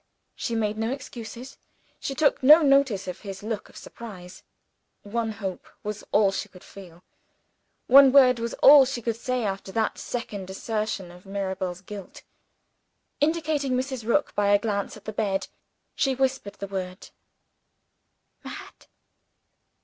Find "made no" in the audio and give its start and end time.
0.55-0.91